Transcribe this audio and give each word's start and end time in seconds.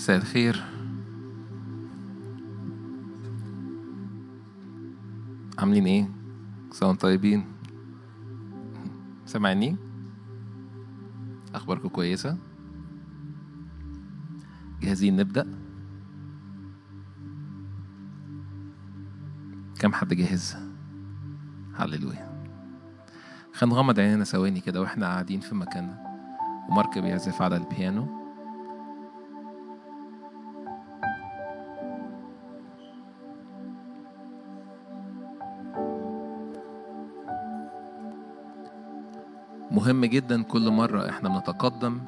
مساء 0.00 0.16
الخير 0.16 0.64
عاملين 5.58 5.86
إيه؟ 5.86 6.10
سوا 6.70 6.92
طيبين 6.92 7.44
سامعني؟ 9.26 9.76
أخباركم 11.54 11.88
كويسة؟ 11.88 12.36
جاهزين 14.80 15.16
نبدأ؟ 15.16 15.46
كم 19.80 19.92
حد 19.92 20.14
جاهز؟ 20.14 20.56
هللويا 21.74 22.44
خلينا 23.52 23.74
نغمض 23.74 24.00
عينينا 24.00 24.24
ثواني 24.24 24.60
كده 24.60 24.80
وإحنا 24.80 25.06
قاعدين 25.06 25.40
في 25.40 25.54
مكاننا 25.54 25.98
ومارك 26.68 26.98
بيعزف 26.98 27.42
على 27.42 27.56
البيانو 27.56 28.19
مهم 39.80 40.04
جدا 40.04 40.42
كل 40.42 40.70
مرة 40.70 41.08
إحنا 41.10 41.28
بنتقدم 41.28 42.00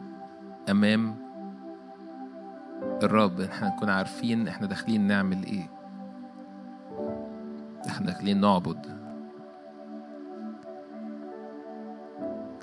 أمام 0.70 1.16
الرب. 3.02 3.40
إحنا 3.40 3.68
نكون 3.68 3.90
عارفين 3.90 4.48
إحنا 4.48 4.66
داخلين 4.66 5.06
نعمل 5.06 5.44
إيه. 5.44 5.70
إحنا 7.88 8.06
داخلين 8.06 8.40
نعبد. 8.40 8.86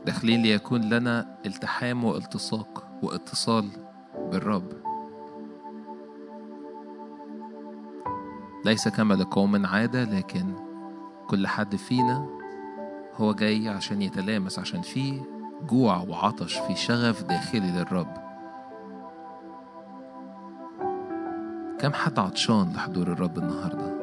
داخلين 0.06 0.42
ليكون 0.42 0.82
لنا 0.82 1.38
التحام 1.46 2.04
والتصاق 2.04 2.88
واتصال 3.04 3.70
بالرب. 4.32 4.74
ليس 8.66 8.88
كما 8.88 9.14
لقوم 9.14 9.66
عادة 9.66 10.04
لكن 10.04 10.54
كل 11.28 11.48
حد 11.48 11.76
فينا 11.76 12.39
هو 13.20 13.34
جاي 13.34 13.70
عشان 13.70 14.02
يتلامس 14.02 14.60
عشان 14.60 14.82
في 14.82 15.22
جوع 15.70 15.98
وعطش 15.98 16.58
في 16.58 16.76
شغف 16.76 17.24
داخلي 17.24 17.72
للرب. 17.72 18.14
كم 21.80 21.94
حد 21.94 22.20
عطشان 22.20 22.74
لحضور 22.76 23.08
الرب 23.08 23.38
النهارده؟ 23.38 24.00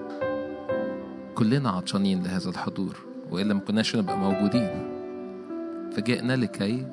كلنا 1.34 1.70
عطشانين 1.70 2.22
لهذا 2.22 2.50
الحضور 2.50 2.97
وإلا 3.31 3.55
ما 3.55 3.61
كناش 3.61 3.97
نبقى 3.97 4.19
موجودين. 4.19 4.70
فجئنا 5.92 6.37
لكي 6.37 6.87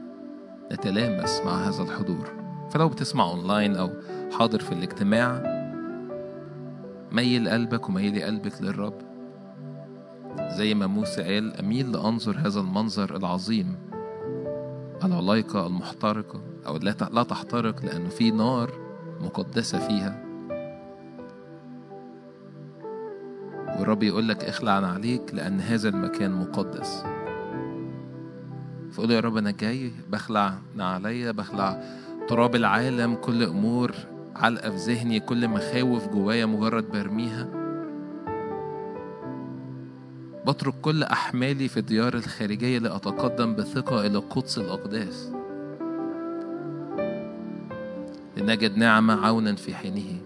نتلامس 0.72 1.42
مع 1.46 1.52
هذا 1.52 1.84
الحضور. 1.84 2.30
فلو 2.70 2.90
بتسمع 2.90 3.30
أونلاين 3.30 3.76
أو 3.76 3.90
حاضر 4.40 4.60
في 4.60 4.72
الاجتماع 4.72 5.44
ميل 7.12 7.50
قلبك 7.50 7.90
وميلي 7.90 8.24
قلبك 8.24 8.62
للرب. 8.62 9.13
زي 10.54 10.74
ما 10.74 10.88
موسى 10.88 11.24
قال 11.24 11.58
أميل 11.60 11.92
لأنظر 11.92 12.38
هذا 12.38 12.60
المنظر 12.60 13.18
العظيم 13.18 13.76
العلايقة 15.04 15.68
المحترقة 15.68 16.42
أو 16.68 16.78
لا 17.12 17.24
تحترق 17.24 17.86
لأنه 17.86 18.10
في 18.10 18.32
نار 18.32 18.72
مقدسة 19.22 19.80
فيها. 19.80 20.24
والرب 23.80 24.04
يقول 24.04 24.30
لك 24.30 24.44
اخلع 24.44 24.72
عن 24.72 24.84
عليك 24.84 25.34
لأن 25.34 25.60
هذا 25.60 25.90
المكان 25.90 26.32
مقدس. 26.32 27.04
فقول 28.92 29.12
يا 29.12 29.20
رب 29.20 29.38
أنا 29.38 29.52
جاي 29.52 29.92
بخلع 30.10 30.54
عليا 30.80 31.32
بخلع 31.32 31.84
تراب 32.28 32.56
العالم 32.56 33.16
كل 33.16 33.44
أمور 33.44 33.92
علقة 34.36 34.70
في 34.70 34.78
ذهني 34.78 35.20
كل 35.20 35.48
مخاوف 35.48 36.08
جوايا 36.08 36.46
مجرد 36.46 36.92
برميها. 36.92 37.63
بترك 40.48 40.74
كل 40.82 41.04
أحمالي 41.04 41.68
في 41.68 41.78
الديار 41.78 42.14
الخارجية 42.14 42.80
لأتقدم 42.80 43.56
بثقة 43.56 44.06
إلى 44.06 44.18
قدس 44.18 44.58
الأقداس. 44.58 45.32
لنجد 48.38 48.78
نعمة 48.78 49.26
عونا 49.26 49.56
في 49.56 49.76
حينه. 49.76 50.22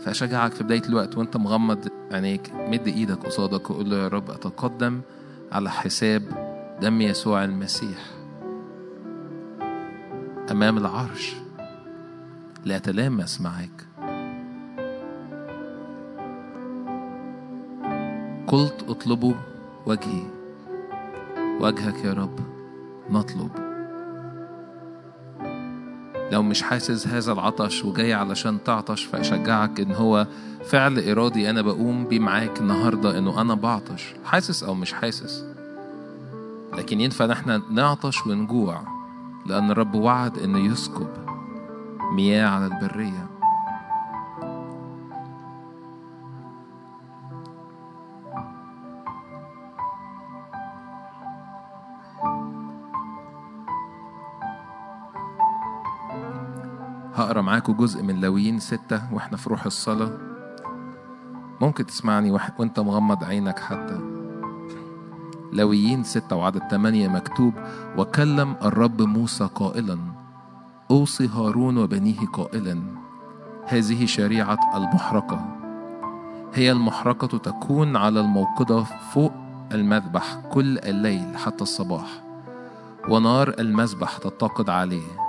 فأشجعك 0.00 0.52
في 0.52 0.64
بداية 0.64 0.82
الوقت 0.88 1.16
وأنت 1.16 1.36
مغمض 1.36 1.88
عينيك 2.12 2.52
مد 2.54 2.88
إيدك 2.88 3.26
قصادك 3.26 3.70
وقول 3.70 3.90
له 3.90 3.96
يا 3.96 4.08
رب 4.08 4.30
أتقدم 4.30 5.00
على 5.52 5.70
حساب 5.70 6.22
دم 6.80 7.00
يسوع 7.00 7.44
المسيح 7.44 7.98
أمام 10.50 10.78
العرش. 10.78 11.34
لأتلامس 12.64 13.40
معاك 13.40 13.91
قلت 18.52 18.84
اطلبوا 18.88 19.34
وجهي. 19.86 20.22
وجهك 21.60 22.04
يا 22.04 22.12
رب 22.12 22.40
نطلب 23.10 23.50
لو 26.32 26.42
مش 26.42 26.62
حاسس 26.62 27.06
هذا 27.08 27.32
العطش 27.32 27.84
وجاي 27.84 28.14
علشان 28.14 28.64
تعطش 28.64 29.04
فأشجعك 29.04 29.80
إن 29.80 29.92
هو 29.92 30.26
فعل 30.64 31.10
إرادي 31.10 31.50
أنا 31.50 31.62
بقوم 31.62 32.04
بيه 32.04 32.18
معاك 32.18 32.60
النهاردة 32.60 33.18
إنه 33.18 33.40
أنا 33.40 33.54
بعطش. 33.54 34.14
حاسس 34.24 34.62
أو 34.62 34.74
مش 34.74 34.92
حاسس؟ 34.92 35.44
لكن 36.72 37.00
ينفع 37.00 37.24
إن 37.24 37.30
إحنا 37.30 37.62
نعطش 37.70 38.26
ونجوع 38.26 38.82
لأن 39.46 39.70
الرب 39.70 39.94
وعد 39.94 40.38
إنه 40.38 40.58
يسكب 40.72 41.08
مياه 42.12 42.46
على 42.48 42.66
البرية. 42.66 43.31
معاكم 57.62 57.84
جزء 57.84 58.02
من 58.02 58.20
لاويين 58.20 58.58
ستة 58.58 59.14
وإحنا 59.14 59.36
في 59.36 59.50
روح 59.50 59.66
الصلاة. 59.66 60.18
ممكن 61.60 61.86
تسمعني 61.86 62.38
وانت 62.58 62.80
مغمض 62.80 63.24
عينك 63.24 63.58
حتى. 63.58 64.00
لاويين 65.52 66.04
ستة 66.04 66.36
وعدد 66.36 66.62
ثمانية 66.70 67.08
مكتوب 67.08 67.54
وكلم 67.98 68.56
الرب 68.62 69.02
موسى 69.02 69.48
قائلا 69.54 69.98
أوصي 70.90 71.28
هارون 71.28 71.78
وبنيه 71.78 72.26
قائلا 72.32 72.82
هذه 73.66 74.06
شريعة 74.06 74.58
المحرقة. 74.74 75.56
هي 76.54 76.72
المحرقة 76.72 77.38
تكون 77.38 77.96
على 77.96 78.20
الموقدة 78.20 78.82
فوق 78.82 79.32
المذبح 79.72 80.36
كل 80.52 80.78
الليل 80.78 81.36
حتى 81.36 81.62
الصباح 81.62 82.22
ونار 83.08 83.54
المذبح 83.58 84.18
تتقد 84.18 84.70
عليه. 84.70 85.21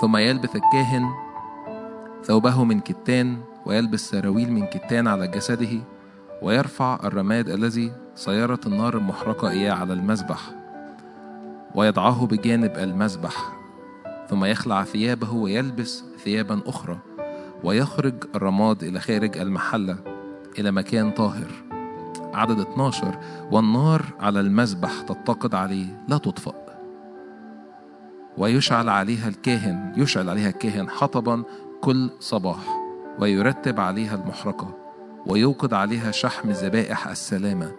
ثم 0.00 0.16
يلبس 0.16 0.56
الكاهن 0.56 1.10
ثوبه 2.24 2.64
من 2.64 2.80
كتان 2.80 3.38
ويلبس 3.66 4.10
سراويل 4.10 4.52
من 4.52 4.66
كتان 4.66 5.08
على 5.08 5.28
جسده 5.28 5.80
ويرفع 6.42 6.98
الرماد 7.04 7.48
الذي 7.48 7.92
صيرت 8.14 8.66
النار 8.66 8.96
المحرقة 8.96 9.50
إياه 9.50 9.72
على 9.72 9.92
المذبح 9.92 10.40
ويضعه 11.74 12.26
بجانب 12.26 12.72
المذبح 12.76 13.52
ثم 14.28 14.44
يخلع 14.44 14.84
ثيابه 14.84 15.32
ويلبس 15.32 16.04
ثيابا 16.24 16.60
أخرى 16.66 16.98
ويخرج 17.64 18.14
الرماد 18.34 18.82
إلى 18.82 19.00
خارج 19.00 19.38
المحلة 19.38 19.96
إلى 20.58 20.70
مكان 20.70 21.10
طاهر. 21.10 21.50
عدد 22.34 22.60
12 22.60 23.18
والنار 23.50 24.02
على 24.20 24.40
المذبح 24.40 25.00
تتقد 25.00 25.54
عليه 25.54 26.04
لا 26.08 26.18
تطفأ. 26.18 26.63
ويشعل 28.38 28.88
عليها 28.88 29.28
الكاهن 29.28 29.92
يشعل 29.96 30.30
عليها 30.30 30.48
الكاهن 30.48 30.88
حطبا 30.90 31.42
كل 31.80 32.10
صباح 32.20 32.84
ويرتب 33.18 33.80
عليها 33.80 34.14
المحرقة 34.14 34.74
ويوقد 35.26 35.74
عليها 35.74 36.10
شحم 36.10 36.50
ذبائح 36.50 37.08
السلامة. 37.08 37.72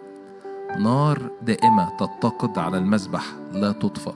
نار 0.78 1.30
دائمة 1.42 1.96
تتقد 1.96 2.58
على 2.58 2.78
المذبح 2.78 3.24
لا 3.52 3.72
تطفأ. 3.72 4.14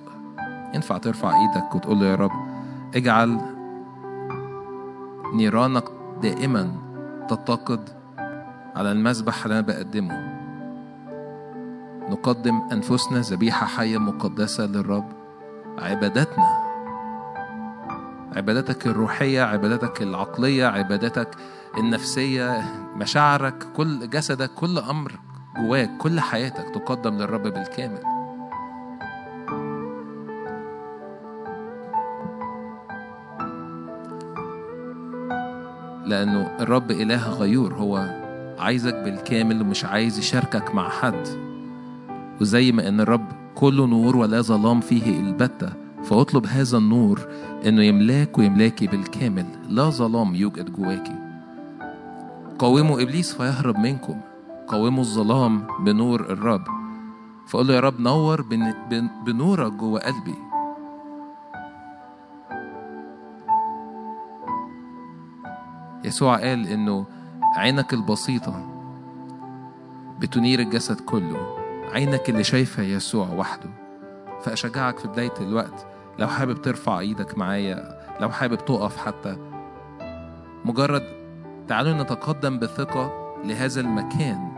ينفع 0.75 0.98
ترفع 0.98 1.40
إيدك 1.40 1.75
وتقول 1.75 2.00
له 2.00 2.06
يا 2.06 2.14
رب 2.14 2.31
اجعل 2.94 3.40
نيرانك 5.34 5.84
دائما 6.22 6.72
تتقد 7.28 7.88
على 8.76 8.93
المذبح 8.93 9.44
اللي 9.44 9.58
أنا 9.58 9.66
بقدمه. 9.66 10.40
نقدم 12.10 12.60
أنفسنا 12.72 13.19
ذبيحة 13.20 13.66
حية 13.66 13.98
مقدسة 13.98 14.66
للرب. 14.66 15.19
عباداتنا 15.78 16.70
عباداتك 18.37 18.87
الروحية 18.87 19.43
عباداتك 19.43 20.02
العقلية 20.02 20.67
عباداتك 20.67 21.28
النفسية 21.78 22.64
مشاعرك 22.96 23.67
كل 23.76 24.11
جسدك 24.11 24.50
كل 24.55 24.78
أمر 24.78 25.12
جواك 25.56 25.90
كل 25.99 26.20
حياتك 26.20 26.75
تقدم 26.75 27.14
للرب 27.19 27.43
بالكامل. 27.43 28.02
لأنه 36.06 36.56
الرب 36.61 36.90
إله 36.90 37.31
غيور 37.31 37.75
هو 37.75 38.20
عايزك 38.58 38.94
بالكامل 38.94 39.62
ومش 39.62 39.84
عايز 39.84 40.19
يشاركك 40.19 40.75
مع 40.75 40.88
حد. 40.88 41.26
وزي 42.40 42.72
ما 42.72 42.88
إن 42.88 43.00
الرب 43.00 43.39
كله 43.55 43.87
نور 43.87 44.17
ولا 44.17 44.41
ظلام 44.41 44.81
فيه 44.81 45.20
البتة 45.20 45.73
فاطلب 46.05 46.47
هذا 46.47 46.79
النور 46.79 47.20
إنه 47.67 47.82
يملاك 47.82 48.38
ويملاكي 48.38 48.87
بالكامل 48.87 49.47
لا 49.69 49.91
ظلام 49.91 50.35
يوجد 50.35 50.73
جواكي. 50.73 51.14
قاوموا 52.58 53.02
إبليس 53.02 53.35
فيهرب 53.35 53.79
منكم 53.79 54.20
قاوموا 54.69 55.02
الظلام 55.02 55.67
بنور 55.85 56.20
الرب. 56.20 56.64
فقول 57.47 57.69
له 57.69 57.75
يا 57.75 57.81
رب 57.81 58.00
نور 58.00 58.43
بن- 58.43 58.75
بن- 58.91 59.11
بنورك 59.26 59.73
جوه 59.73 60.00
قلبي. 60.00 60.35
يسوع 66.05 66.37
قال 66.37 66.67
إنه 66.67 67.06
عينك 67.56 67.94
البسيطة 67.94 68.67
بتنير 70.20 70.61
الجسد 70.61 71.00
كله. 71.00 71.59
عينك 71.92 72.31
اللي 72.31 72.44
شايفة 72.44 72.82
يسوع 72.82 73.28
وحده. 73.28 73.70
فأشجعك 74.42 74.98
في 74.98 75.08
بداية 75.08 75.34
الوقت 75.40 75.87
لو 76.19 76.28
حابب 76.28 76.62
ترفع 76.62 76.98
إيدك 76.98 77.38
معايا 77.38 78.00
لو 78.20 78.31
حابب 78.31 78.64
تقف 78.64 78.96
حتى. 78.96 79.37
مجرد 80.64 81.02
تعالوا 81.69 81.92
نتقدم 81.92 82.58
بثقة 82.58 83.34
لهذا 83.44 83.81
المكان. 83.81 84.50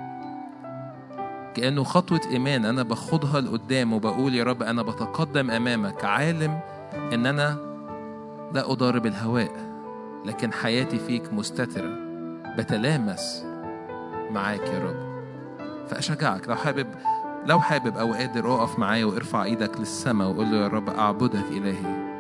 كأنه 1.54 1.84
خطوة 1.84 2.20
إيمان 2.30 2.64
أنا 2.64 2.82
باخدها 2.82 3.40
لقدام 3.40 3.92
وبقول 3.92 4.34
يا 4.34 4.44
رب 4.44 4.62
أنا 4.62 4.82
بتقدم 4.82 5.50
أمامك 5.50 6.04
عالم 6.04 6.60
إن 7.12 7.26
أنا 7.26 7.56
لا 8.54 8.72
أضارب 8.72 9.06
الهواء 9.06 9.72
لكن 10.24 10.52
حياتي 10.52 10.98
فيك 10.98 11.32
مستترة. 11.32 11.96
بتلامس 12.58 13.44
معاك 14.30 14.66
يا 14.68 14.78
رب. 14.78 15.12
فأشجعك 15.88 16.48
لو 16.48 16.54
حابب 16.54 16.86
لو 17.46 17.60
حابب 17.60 17.96
أو 17.96 18.12
قادر 18.12 18.54
أقف 18.54 18.78
معايا 18.78 19.04
وارفع 19.04 19.44
إيدك 19.44 19.80
للسماء 19.80 20.30
وقول 20.30 20.50
له 20.50 20.56
يا 20.56 20.68
رب 20.68 20.88
أعبدك 20.88 21.44
إلهي. 21.50 22.12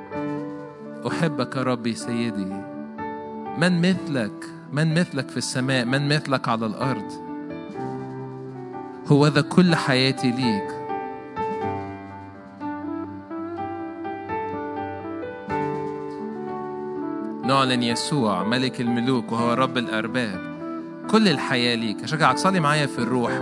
أحبك 1.06 1.56
يا 1.56 1.62
ربي 1.62 1.94
سيدي. 1.94 2.52
من 3.58 3.80
مثلك 3.80 4.44
من 4.72 4.94
مثلك 4.94 5.28
في 5.28 5.36
السماء 5.36 5.84
من 5.84 6.08
مثلك 6.08 6.48
على 6.48 6.66
الأرض. 6.66 7.12
هو 9.06 9.26
ذا 9.26 9.40
كل 9.40 9.74
حياتي 9.74 10.30
ليك. 10.30 10.68
نعلن 17.44 17.82
يسوع 17.82 18.44
ملك 18.44 18.80
الملوك 18.80 19.32
وهو 19.32 19.54
رب 19.54 19.78
الأرباب. 19.78 20.40
كل 21.10 21.28
الحياة 21.28 21.74
ليك. 21.74 22.02
أشجعك 22.02 22.38
صلي 22.38 22.60
معايا 22.60 22.86
في 22.86 22.98
الروح 22.98 23.32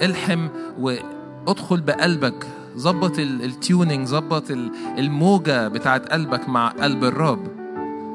والحم 0.00 0.48
وادخل 0.78 1.80
بقلبك 1.80 2.46
ظبط 2.76 3.18
ال- 3.18 3.44
التيونينج 3.44 4.06
ظبط 4.08 4.50
ال- 4.50 4.70
الموجة 4.98 5.68
بتاعت 5.68 6.08
قلبك 6.12 6.48
مع 6.48 6.68
قلب 6.68 7.04
الرب. 7.04 7.46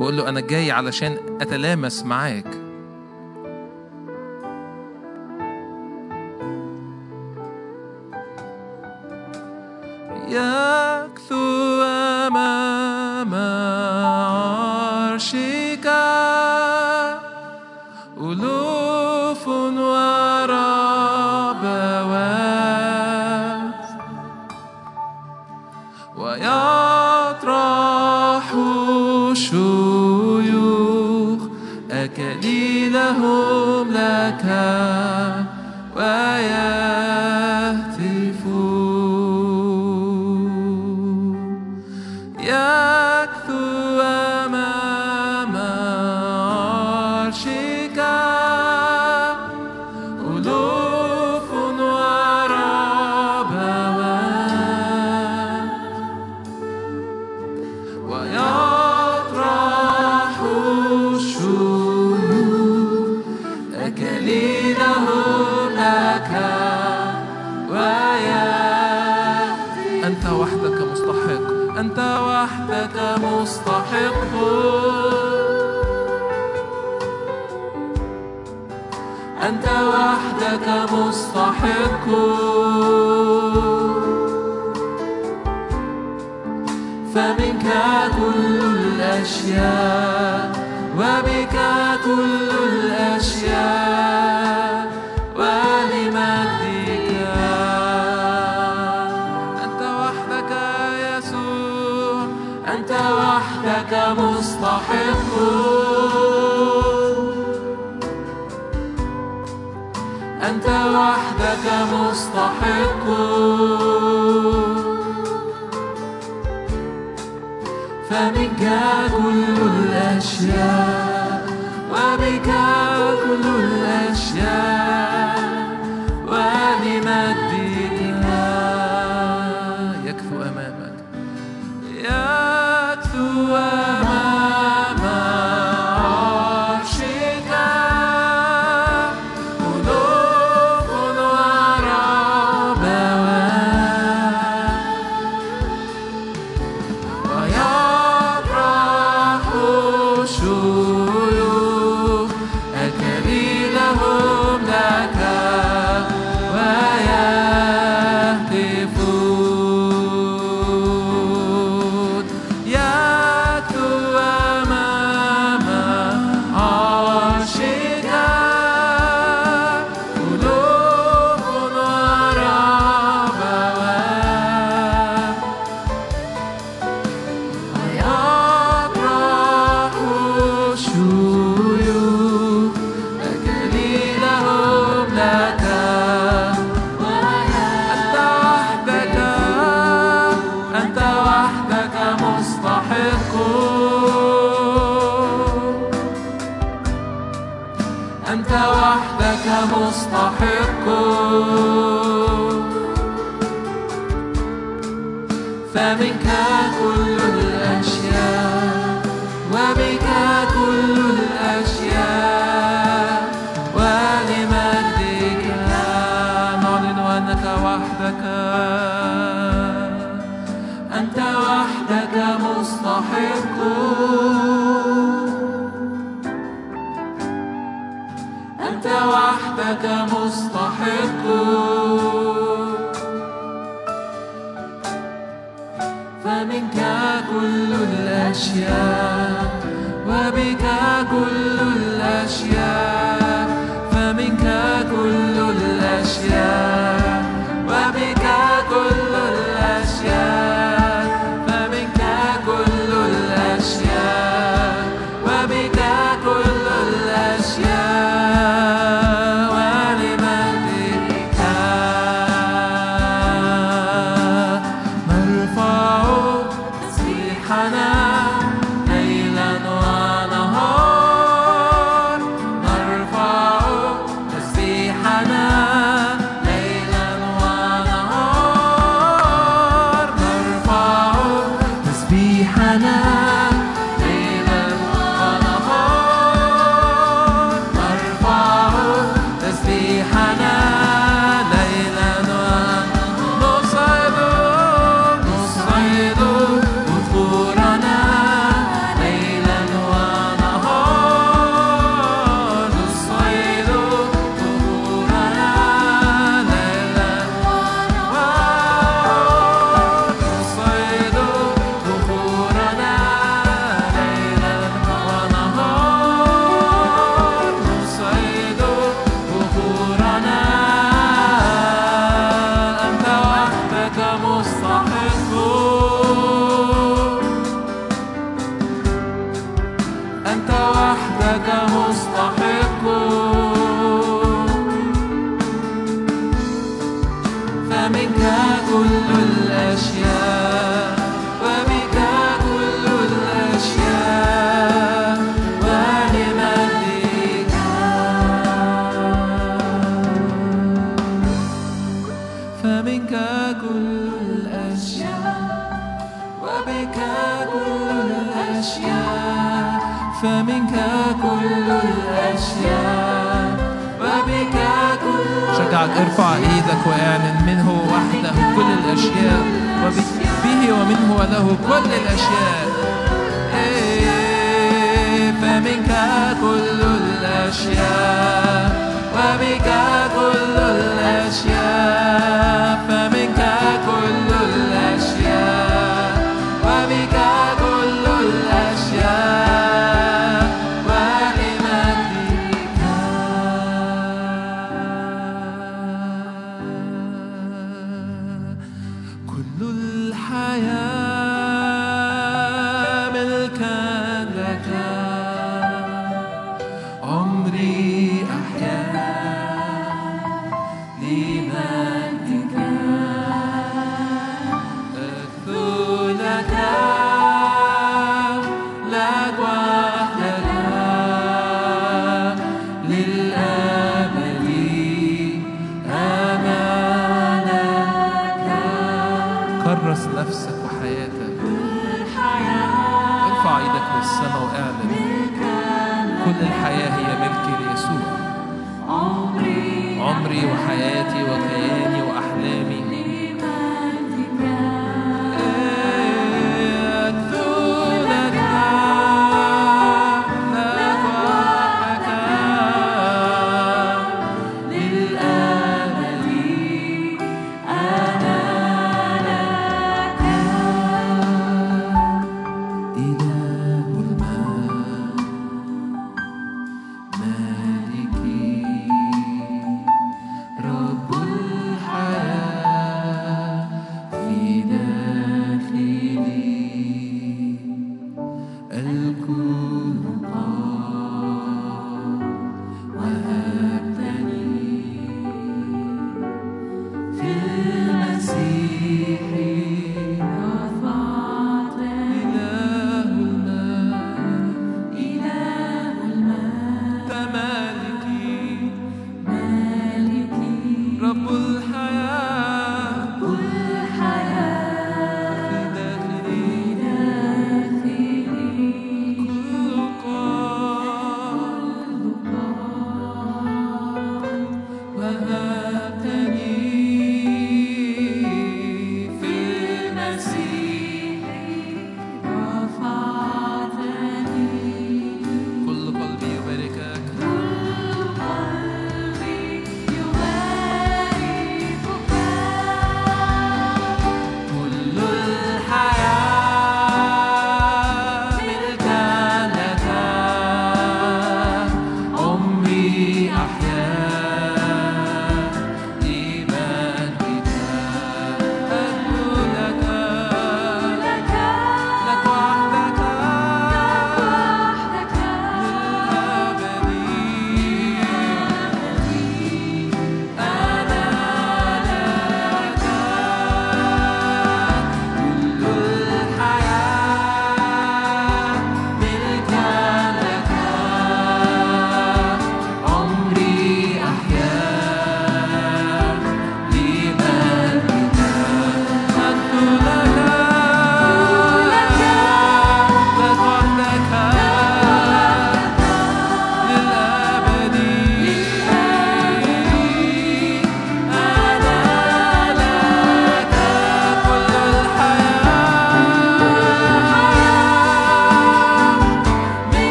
وقول 0.00 0.16
له 0.16 0.28
أنا 0.28 0.40
جاي 0.40 0.70
علشان 0.70 1.16
أتلامس 1.40 2.02
معاك. 2.04 2.46
يكثو 10.28 11.82
أمام 12.26 12.63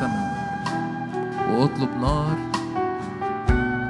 إيدك 0.00 0.10
للسماء 0.10 1.50
وأطلب 1.50 2.00
نار 2.00 2.36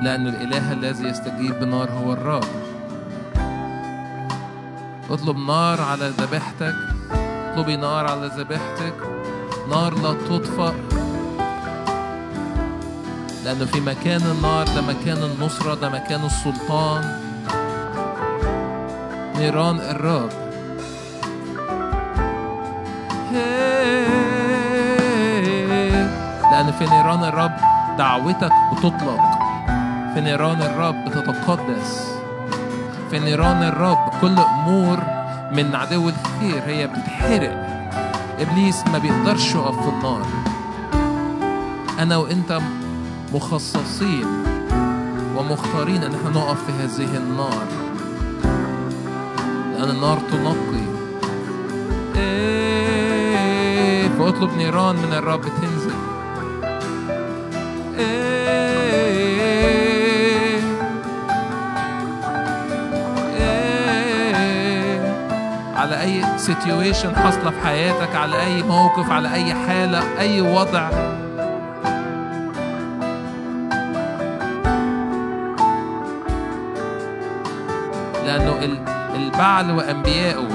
لأن 0.02 0.26
الإله 0.26 0.72
الذي 0.72 1.08
يستجيب 1.08 1.60
بنار 1.60 1.90
هو 1.90 2.12
الرب. 2.12 2.44
أطلب 5.10 5.36
نار 5.36 5.80
على 5.80 6.08
ذبيحتك 6.08 6.74
اطلبي 7.12 7.76
نار 7.76 8.06
على 8.10 8.30
ذبيحتك. 8.36 8.94
نار 9.70 9.94
لا 9.94 10.14
تطفأ 10.14 10.74
لأنه 13.44 13.64
في 13.64 13.80
مكان 13.80 14.20
النار 14.22 14.66
ده 14.66 14.82
مكان 14.82 15.18
النصرة 15.22 15.74
ده 15.74 15.88
مكان 15.88 16.24
السلطان. 16.24 17.20
نيران 19.36 19.80
الرب. 19.80 20.49
في 26.80 26.86
نيران 26.86 27.24
الرب 27.24 27.52
دعوتك 27.98 28.52
بتطلق. 28.72 29.20
في 30.14 30.20
نيران 30.20 30.62
الرب 30.62 31.04
بتتقدس 31.04 32.14
في 33.10 33.18
نيران 33.18 33.62
الرب 33.62 33.98
كل 34.20 34.38
أمور 34.38 34.98
من 35.52 35.74
عدو 35.74 36.08
الخير 36.08 36.62
هي 36.66 36.86
بتتحرق 36.86 37.66
إبليس 38.38 38.84
ما 38.92 38.98
بيقدرش 38.98 39.54
يقف 39.54 39.82
في 39.82 39.88
النار. 39.88 40.26
أنا 41.98 42.16
وأنت 42.16 42.60
مخصصين 43.34 44.26
ومختارين 45.36 46.02
أن 46.04 46.14
إحنا 46.14 46.30
نقف 46.30 46.58
في 46.66 46.72
هذه 46.72 47.16
النار. 47.16 47.66
لأن 49.72 49.90
النار 49.90 50.18
تنقي. 50.18 50.86
إيه 52.16 54.08
فاطلب 54.08 54.56
نيران 54.56 54.96
من 54.96 55.12
الرب 55.12 55.44
إيه 55.44 55.69
على 65.76 66.00
أي 66.00 66.38
سيتويشن 66.38 67.16
حاصلة 67.16 67.50
في 67.50 67.60
حياتك 67.66 68.14
على 68.16 68.42
أي 68.42 68.62
موقف 68.62 69.10
على 69.10 69.32
أي 69.34 69.54
حالة 69.54 70.18
أي 70.20 70.40
وضع 70.40 70.90
لأنه 78.26 78.58
ال- 78.62 78.84
البعل 79.16 79.70
وأنبيائه 79.70 80.48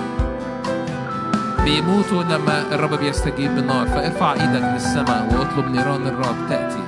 بيموتوا 1.63 2.23
لما 2.23 2.61
الرب 2.71 2.93
بيستجيب 2.93 3.55
بالنار 3.55 3.87
فارفع 3.87 4.33
إيدك 4.33 4.63
للسماء 4.73 5.27
واطلب 5.31 5.71
نيران 5.71 6.07
الرب 6.07 6.35
تأتي 6.49 6.84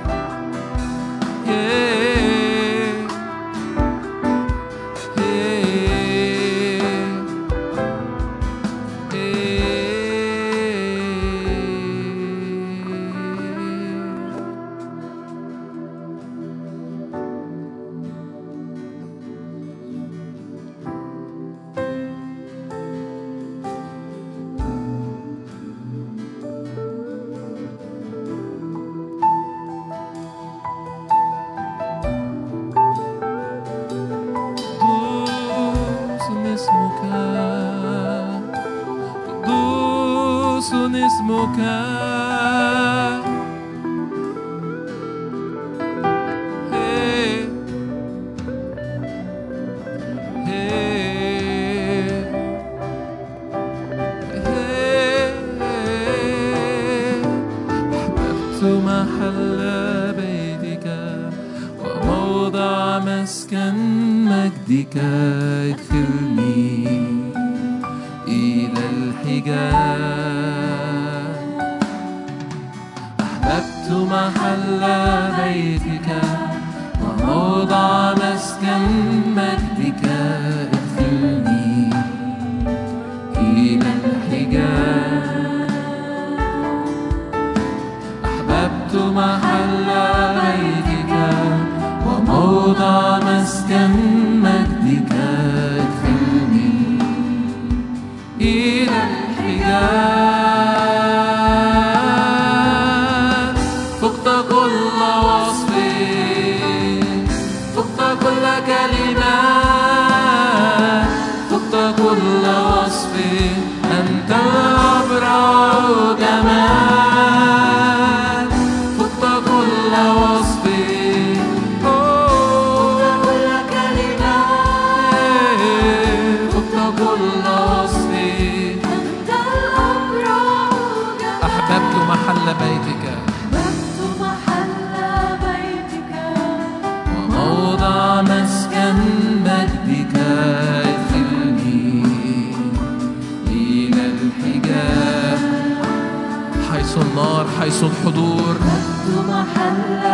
حيث 147.68 147.84
الحضور. 147.84 148.56
أحببت 148.60 149.28
محل 149.28 150.04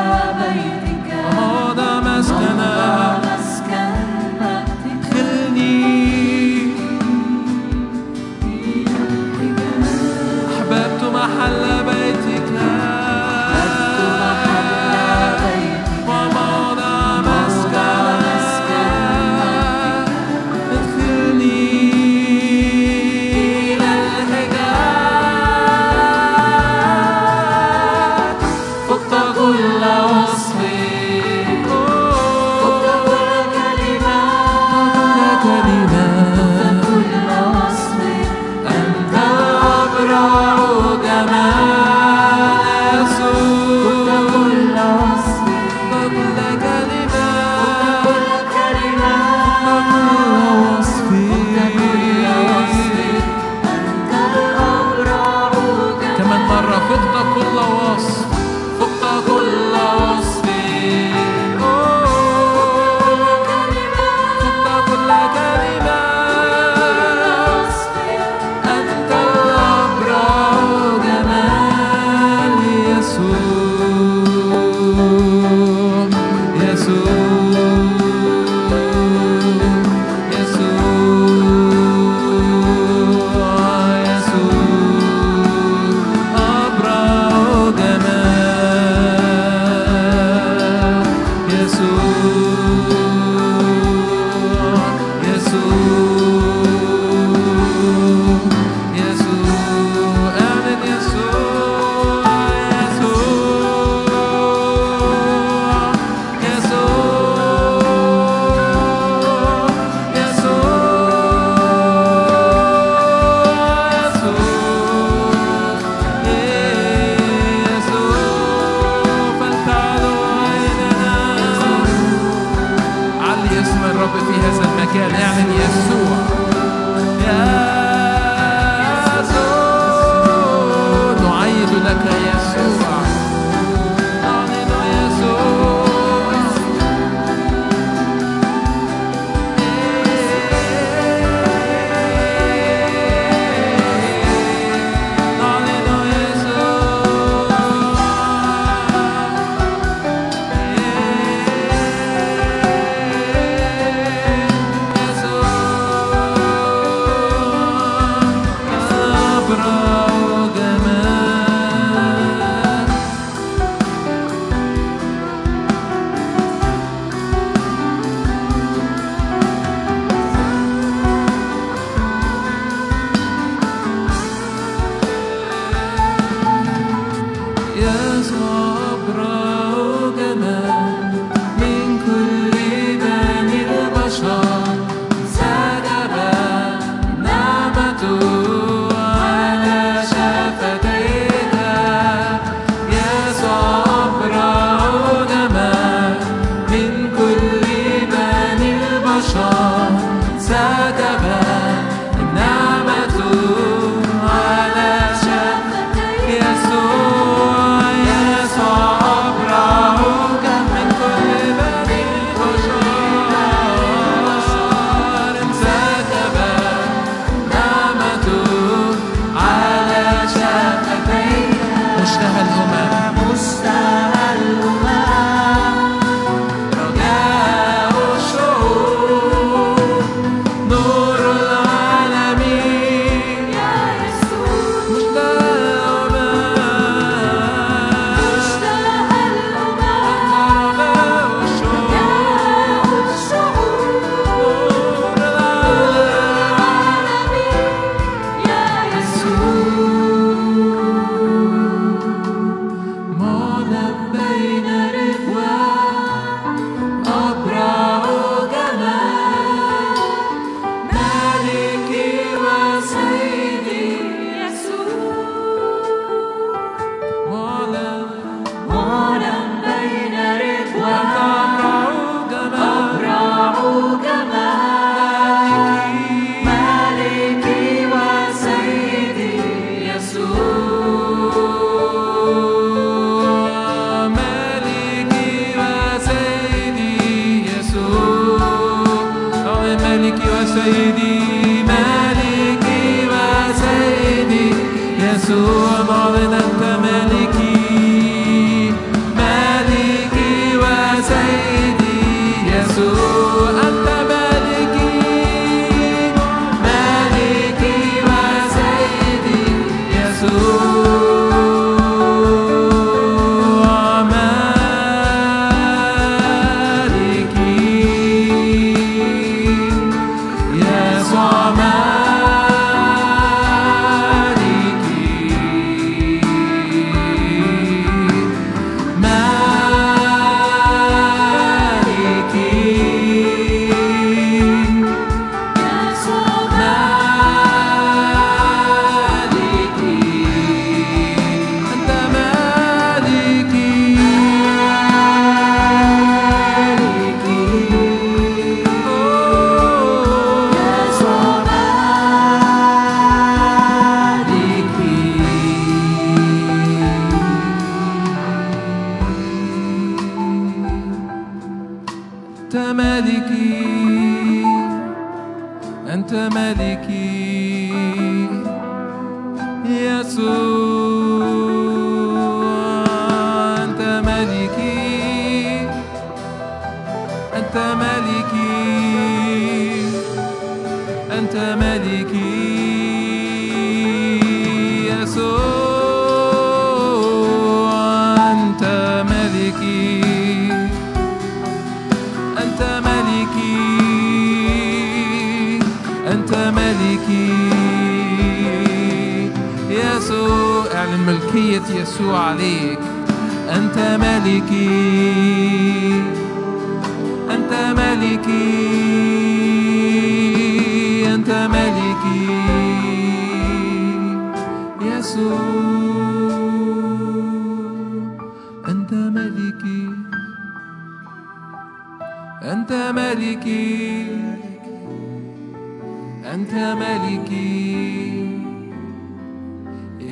بيتك. 0.40 1.08
وموضع 1.38 2.00
مسكن 2.00 2.60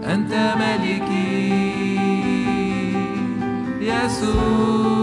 أنت 0.05 0.33
ملكي 0.59 1.67
يسوع. 3.81 4.96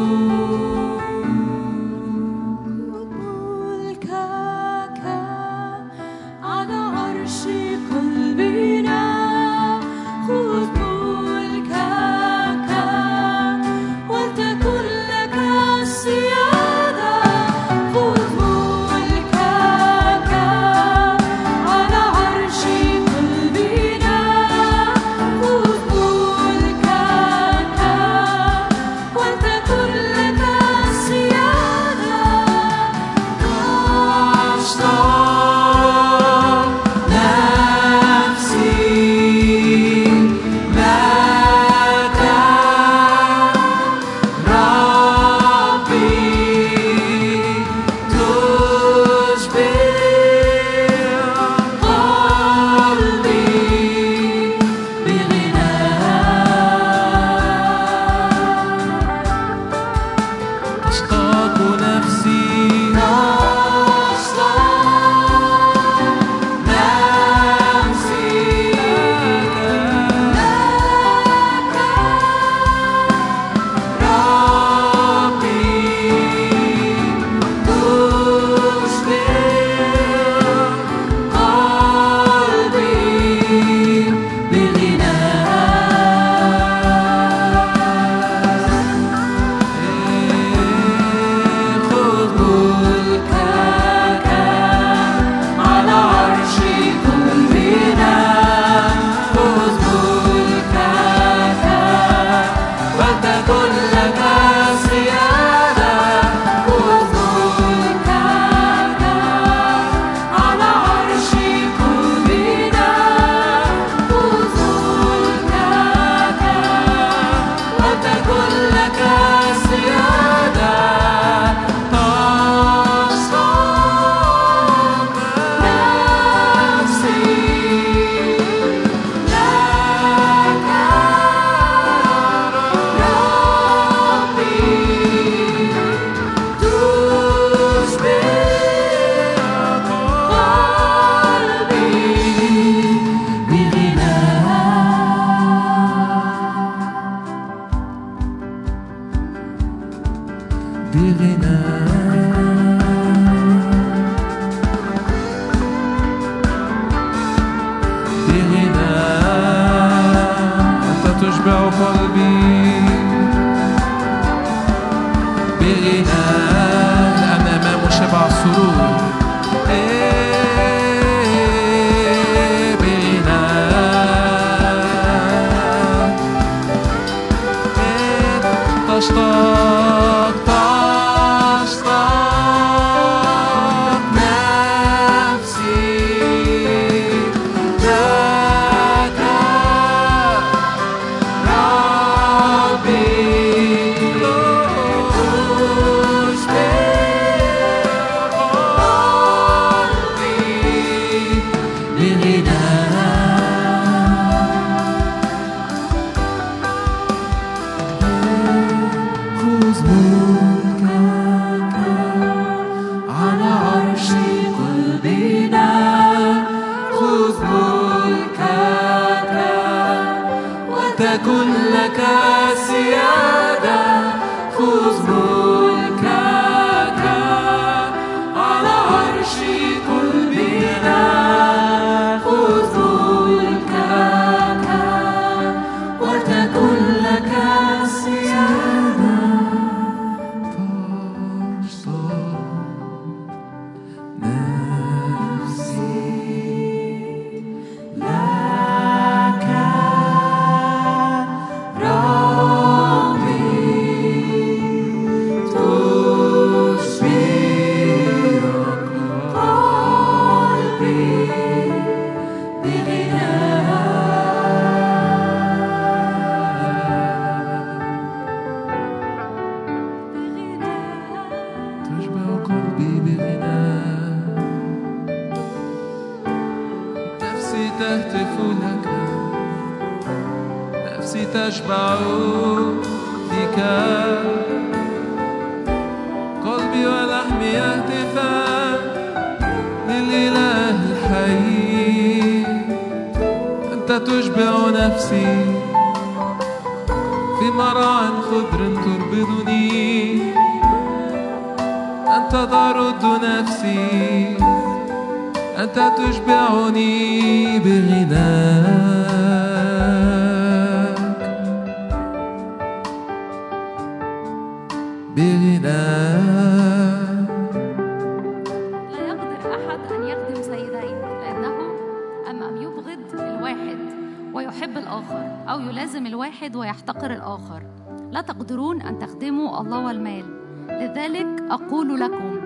الآخر 324.93 325.51
أو 325.51 325.59
يلازم 325.59 326.05
الواحد 326.05 326.55
ويحتقر 326.55 327.11
الآخر. 327.11 327.63
لا 328.11 328.21
تقدرون 328.21 328.81
أن 328.81 328.99
تخدموا 328.99 329.61
الله 329.61 329.85
والمال. 329.85 330.25
لذلك 330.69 331.43
أقول 331.51 331.99
لكم 331.99 332.39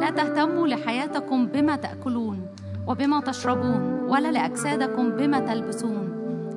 لا 0.00 0.10
تهتموا 0.10 0.68
لحياتكم 0.68 1.46
بما 1.46 1.76
تأكلون 1.76 2.46
وبما 2.86 3.20
تشربون 3.20 4.00
ولا 4.08 4.32
لأجسادكم 4.32 5.10
بما 5.10 5.40
تلبسون. 5.40 6.10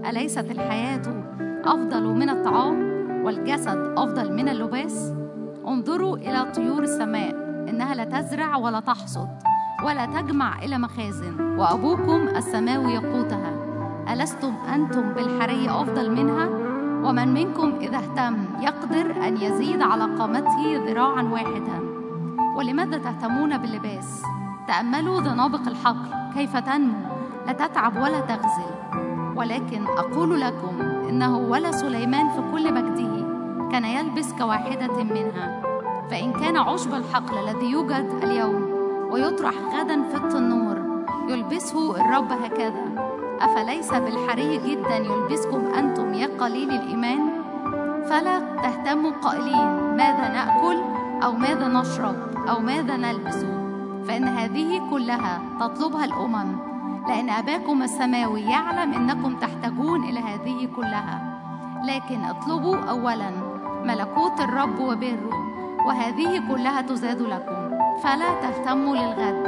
أليست 0.06 0.52
الحياة 0.52 1.02
أفضل 1.66 2.04
من 2.04 2.30
الطعام 2.30 2.94
والجسد 3.26 3.94
أفضل 3.98 4.34
من 4.34 4.50
اللباس؟ 4.50 5.14
انظروا 5.68 6.18
إلى 6.18 6.52
طيور 6.56 6.84
السماء 6.84 7.32
إنها 7.70 7.96
لا 7.96 8.04
تزرع 8.04 8.56
ولا 8.58 8.80
تحصد 8.80 9.30
ولا 9.86 10.06
تجمع 10.06 10.64
إلى 10.64 10.78
مخازن 10.78 11.58
وأبوكم 11.58 12.28
السماوي 12.28 12.94
يقوتها 12.94 13.53
ألستم 14.10 14.54
أنتم 14.74 15.02
بالحري 15.02 15.70
أفضل 15.70 16.12
منها؟ 16.12 16.50
ومن 17.04 17.34
منكم 17.34 17.74
إذا 17.82 17.98
اهتم 17.98 18.36
يقدر 18.62 19.28
أن 19.28 19.38
يزيد 19.38 19.82
على 19.82 20.04
قامته 20.04 20.86
ذراعا 20.88 21.24
واحدا. 21.24 21.80
ولماذا 22.58 22.98
تهتمون 22.98 23.58
باللباس؟ 23.58 24.24
تأملوا 24.68 25.22
ذنابق 25.22 25.68
الحقل. 25.68 26.10
كيف 26.34 26.58
تنمو؟ 26.58 27.00
لا 27.48 27.54
تتعب 27.54 27.96
ولا 27.96 28.20
تغزل. 28.20 28.74
ولكن 29.36 29.86
أقول 29.88 30.42
لكم 30.42 30.82
إنه 31.10 31.38
ولا 31.38 31.72
سليمان 31.72 32.30
في 32.30 32.42
كل 32.52 32.74
مجده 32.74 33.28
كان 33.72 33.86
يلبس 33.86 34.34
كواحدة 34.34 35.04
منها. 35.04 35.62
فإن 36.12 36.34
كان 36.34 36.58
عشب 36.58 36.94
الحقل 36.94 37.38
الذي 37.38 37.72
يوجد 37.72 38.10
اليوم 38.24 38.74
ويطرح 39.12 39.54
غدا 39.74 40.04
في 40.04 40.18
التنور 40.18 40.78
يلبسه 41.30 42.02
الرب 42.02 42.32
هكذا. 42.32 43.13
أفليس 43.44 43.94
بالحري 43.94 44.58
جدا 44.58 44.96
يلبسكم 44.96 45.66
أنتم 45.66 46.14
يا 46.14 46.28
قليل 46.40 46.72
الإيمان؟ 46.72 47.44
فلا 48.10 48.40
تهتموا 48.40 49.12
قائلين 49.12 49.98
ماذا 49.98 50.28
نأكل؟ 50.30 50.78
أو 51.24 51.32
ماذا 51.32 51.68
نشرب؟ 51.68 52.16
أو 52.50 52.60
ماذا 52.60 52.98
نلبس؟ 52.98 53.46
فإن 54.08 54.28
هذه 54.28 54.90
كلها 54.90 55.42
تطلبها 55.60 56.06
الأمم. 56.06 56.56
لأن 57.08 57.30
أباكم 57.30 57.84
السماوي 57.84 58.42
يعلم 58.42 58.94
أنكم 58.94 59.36
تحتاجون 59.36 60.04
إلى 60.04 60.20
هذه 60.20 60.68
كلها. 60.76 61.40
لكن 61.88 62.24
اطلبوا 62.24 62.78
أولا 62.78 63.32
ملكوت 63.84 64.42
الرب 64.42 64.80
وبره 64.80 65.30
وهذه 65.88 66.44
كلها 66.50 66.82
تزاد 66.82 67.22
لكم. 67.22 67.78
فلا 68.04 68.34
تهتموا 68.42 68.96
للغد 68.96 69.44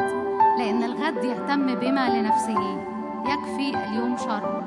لأن 0.60 0.84
الغد 0.84 1.24
يهتم 1.24 1.76
بما 1.76 2.10
لنفسه. 2.10 2.95
يكفي 3.30 3.78
اليوم 3.88 4.18
شر. 4.18 4.64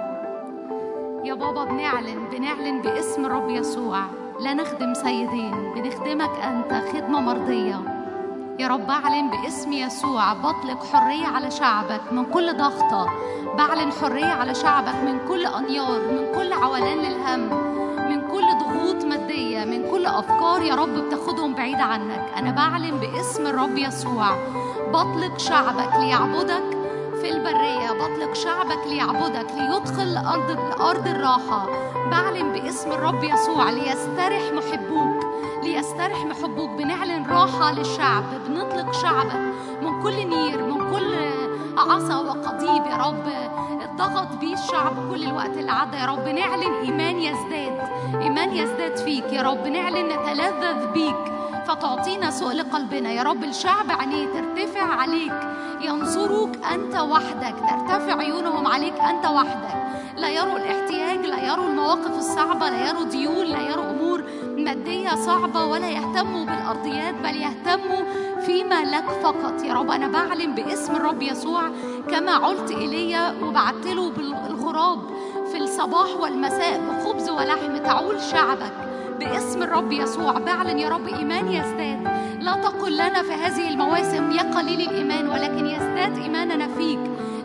يا 1.25 1.35
بابا 1.35 1.65
بنعلن 1.65 2.29
بنعلن 2.33 2.83
باسم 2.83 3.25
الرب 3.25 3.51
يسوع. 3.51 4.01
لا 4.41 4.55
نخدم 4.55 4.95
سيدين 4.95 5.73
بنخدمك 5.75 6.31
أنت 6.31 6.83
خدمة 6.93 7.21
مرضية. 7.21 7.81
يا 8.59 8.69
رب 8.69 8.91
أعلن 8.91 9.31
باسم 9.31 9.73
يسوع. 9.73 10.33
بطلق 10.33 10.85
حرية 10.93 11.27
على 11.27 11.51
شعبك 11.51 12.13
من 12.13 12.25
كل 12.25 12.57
ضغطة. 12.57 13.07
بعلن 13.59 13.93
حرية 13.93 14.33
على 14.41 14.55
شعبك 14.55 14.95
من 14.95 15.19
كل 15.29 15.47
أنيار 15.47 16.01
من 16.01 16.33
كل 16.35 16.53
عولان 16.53 16.99
للهم 16.99 17.41
من 18.11 18.21
كل 18.33 18.47
ضغوط 18.59 19.05
مادية 19.05 19.65
من 19.65 19.91
كل 19.91 20.07
أفكار 20.07 20.63
يا 20.63 20.75
رب 20.75 20.95
بتاخدهم 20.95 21.55
بعيد 21.55 21.81
عنك. 21.81 22.25
أنا 22.37 22.51
بعلن 22.51 23.01
باسم 23.01 23.47
الرب 23.47 23.79
يسوع. 23.79 24.29
بطلق 24.93 25.39
شعبك 25.39 25.93
ليعبدك 26.01 26.78
في 27.23 27.31
البرية 27.31 27.91
بطلق 27.93 28.35
شعبك 28.35 28.87
ليعبدك 28.87 29.47
ليدخل 29.55 30.17
أرض 30.17 30.81
أرض 30.81 31.07
الراحة. 31.07 31.67
بعلن 32.11 32.53
باسم 32.53 32.93
الرب 32.93 33.25
يسوع 33.25 33.71
ليسترح 33.71 34.43
محبوك 34.53 35.25
ليسترح 35.63 36.19
حبك 36.43 36.69
بنعلن 36.69 37.27
راحة 37.27 37.73
للشعب 37.73 38.25
بنطلق 38.49 38.93
شعبك. 38.93 39.53
من 39.83 40.03
كل 40.03 40.29
نير 40.29 40.63
من 40.63 40.91
كل 40.91 41.15
عصا 41.79 42.17
وقضيب 42.17 42.87
يا 42.87 42.97
رب 42.97 43.25
ضغط 43.97 44.37
بيه 44.41 44.55
الشعب 44.55 45.11
كل 45.11 45.23
الوقت 45.25 45.57
اللي 45.57 45.73
عدى 45.73 45.97
يا 45.97 46.07
رب. 46.07 46.29
نعلن 46.29 46.75
إيمان 46.83 47.19
يزداد 47.19 47.89
إيمان 48.21 48.57
يزداد 48.57 48.97
فيك 48.97 49.33
يا 49.33 49.43
رب. 49.43 49.67
نعلن 49.67 50.09
نتلذذ 50.09 50.87
بيك. 50.93 51.38
فتعطينا 51.69 52.31
سؤل 52.31 52.63
قلبنا. 52.63 53.13
يا 53.13 53.23
رب 53.23 53.45
الشعب 53.45 53.91
عينيه 53.91 54.27
ترتفع 54.27 54.83
عليك. 54.83 55.33
ينظروك 55.81 56.51
أنت 56.75 56.97
وحدك. 56.97 57.55
ترتفع 57.71 58.19
عيونهم 58.19 58.67
عليك 58.67 59.01
أنت 59.01 59.27
وحدك. 59.27 59.79
لا 60.17 60.29
يروا 60.29 60.57
الاحتياج 60.57 61.27
لا 61.27 61.53
يروا 61.53 61.69
المواقف 61.69 62.19
الصعبة 62.19 62.69
لا 62.69 62.89
يروا 62.89 63.05
ديون 63.05 63.47
لا 63.47 63.61
يروا 63.61 63.91
أمور 63.91 64.25
مادية 64.57 65.15
صعبة 65.15 65.65
ولا 65.65 65.89
يهتموا 65.89 66.45
بالأرضيات 66.45 67.15
بل 67.15 67.37
يهتموا 67.37 68.03
فيما 68.47 68.85
لك 68.85 69.05
فقط. 69.23 69.63
يا 69.65 69.75
رب 69.75 69.91
أنا 69.91 70.09
بعلم 70.09 70.55
باسم 70.55 70.97
الرب 70.97 71.23
يسوع. 71.23 71.63
كما 72.11 72.33
علت 72.33 72.71
إيليا 72.71 73.35
وبعت 73.43 73.87
له 73.87 74.11
بالغراب 74.11 75.01
في 75.53 75.59
الصباح 75.59 76.17
والمساء 76.21 76.81
بخبز 76.81 77.31
ولحم 77.31 77.77
تعول 77.77 78.21
شعبك. 78.21 78.88
باسم 79.19 79.63
الرب 79.63 79.93
يسوع 79.93 80.33
بعلن 80.33 80.79
يا 80.79 80.89
رب 80.89 81.07
إيمان 81.07 81.53
يزداد. 81.53 82.09
لا 82.41 82.53
تقل 82.53 82.95
لنا 82.95 83.23
في 83.23 83.33
هذه 83.33 83.69
المواسم 83.69 84.31
يا 84.31 84.43
قليل 84.43 84.81
الإيمان 84.81 85.29
ولكن 85.29 85.67
يزداد 85.67 86.19
إيماننا 86.19 86.69
فيك. 86.69 86.99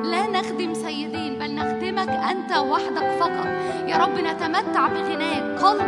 لا 0.04 0.28
نخدم 0.28 0.74
سيدين 0.74 1.40
بل 1.40 1.56
نخدمك 1.56 2.10
أنت 2.10 2.58
وحدك 2.58 3.18
فقط. 3.20 3.48
يا 3.88 3.98
رب 3.98 4.20
نتمتع 4.20 4.88
بغناك 4.88 5.60
قلب 5.62 5.88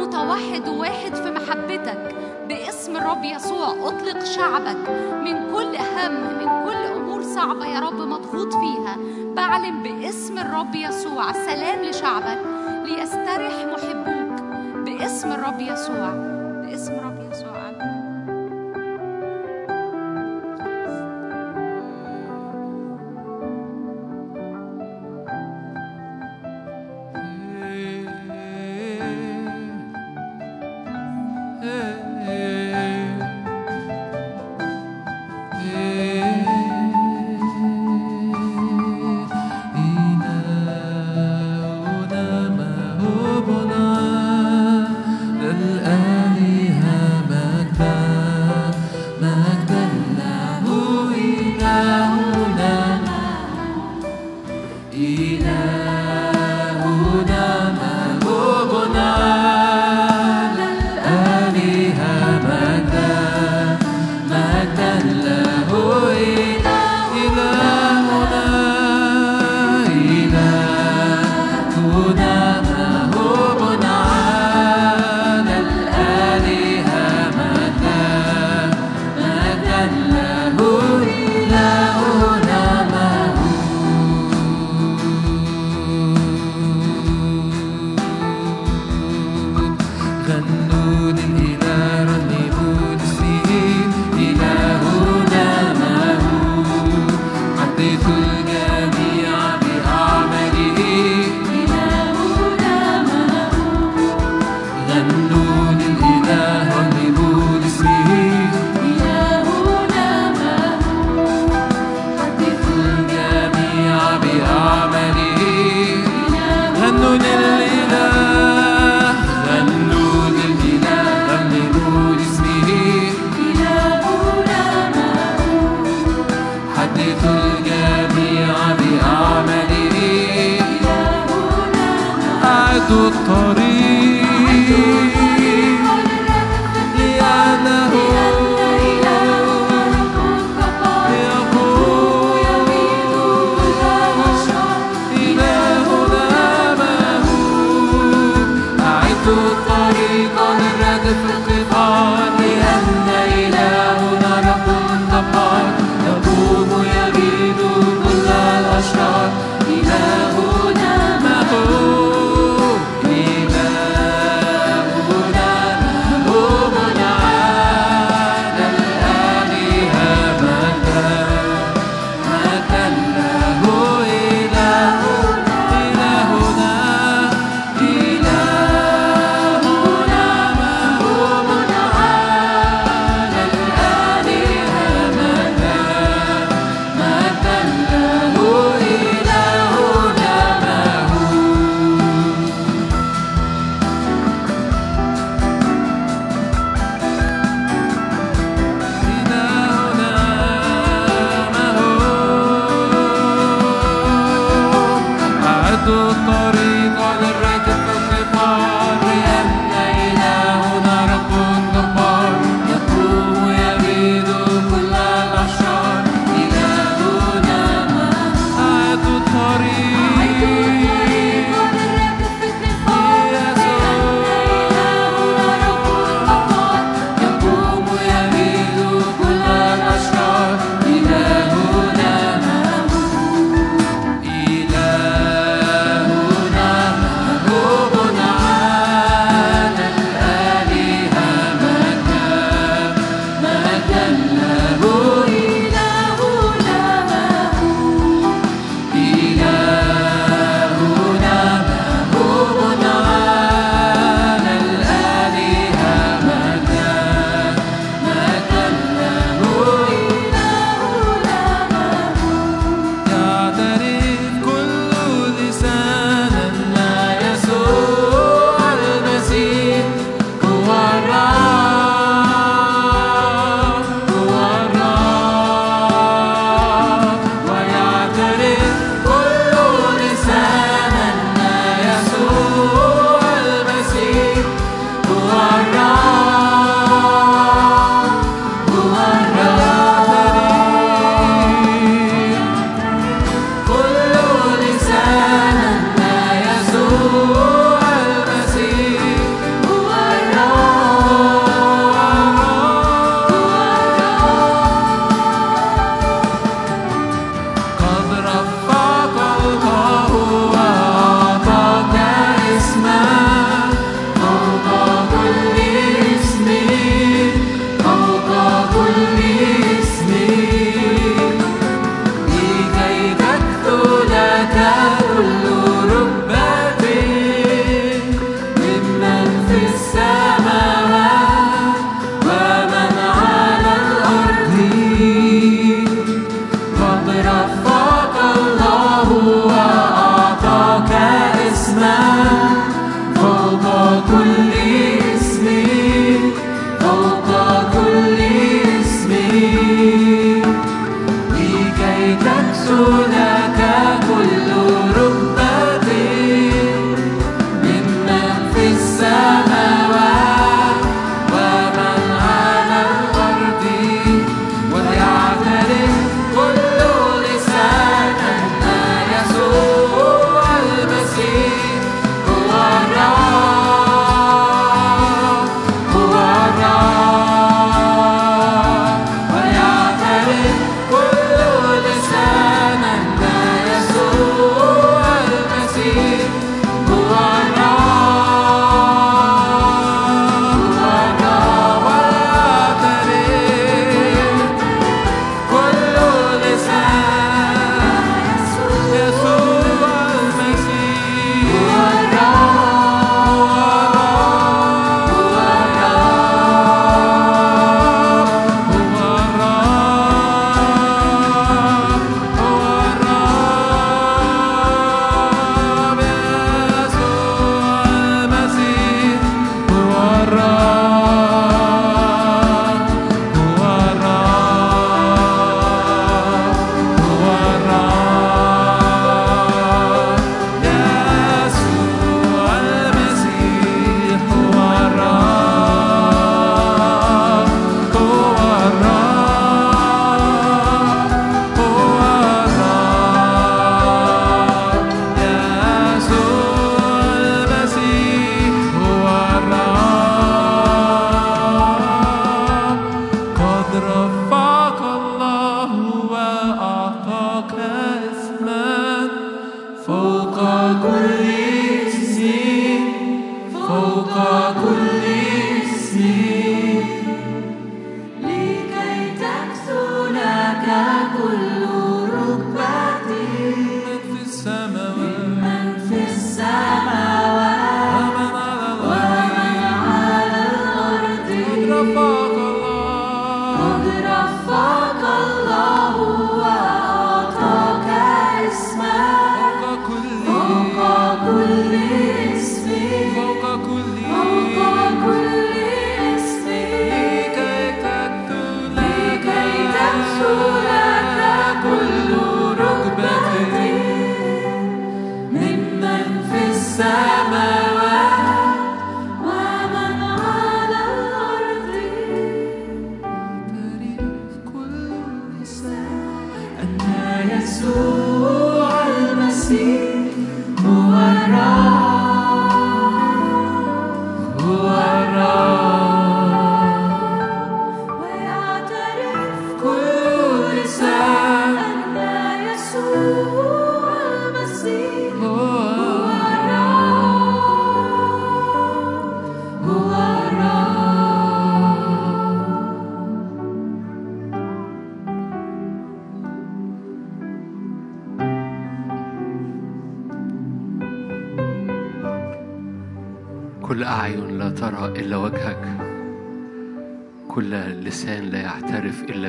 متوحد 0.00 0.68
وواحد 0.68 1.14
في 1.14 1.30
محبتك. 1.30 2.14
باسم 2.48 2.96
الرب 2.96 3.24
يسوع 3.24 3.70
أطلق 3.70 4.24
شعبك. 4.24 4.90
من 5.24 5.52
كل 5.52 5.76
هم 5.76 6.14
من 6.38 6.64
كل 6.64 6.92
أمور 6.96 7.22
صعبة 7.22 7.66
يا 7.66 7.80
رب 7.80 8.00
مضغوط 8.00 8.52
فيها. 8.52 8.96
بعلن 9.36 9.82
باسم 9.82 10.38
الرب 10.38 10.74
يسوع 10.74 11.32
سلام 11.32 11.82
لشعبك. 11.82 12.38
ليسترح 12.84 13.54
محبوك 13.72 14.17
باسم 14.98 15.32
الرب 15.32 15.60
يسوع. 15.60 16.37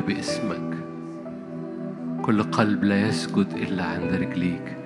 باسمك. 0.10 0.78
كل 2.22 2.44
قلب 2.44 2.84
لا 2.84 3.02
يسجد 3.02 3.48
إلا 3.56 3.84
عند 3.84 4.14
رجليك. 4.14 4.78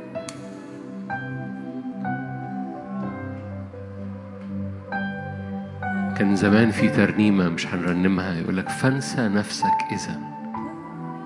كان 6.18 6.36
زمان 6.36 6.72
في 6.72 6.90
ترنيمة 6.90 7.50
مش 7.50 7.68
هنرنمها 7.68 8.34
يقولك 8.34 8.70
فانسى 8.70 9.28
نفسك 9.28 9.78
إذا. 9.92 10.20